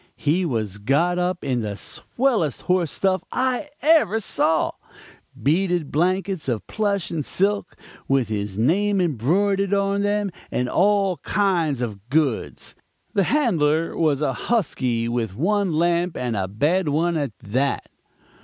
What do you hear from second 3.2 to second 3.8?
I